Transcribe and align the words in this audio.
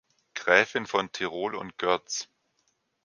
Gräfin 0.33 0.87
von 0.87 1.11
Tirol 1.11 1.53
und 1.53 1.77
Görz. 1.77 2.27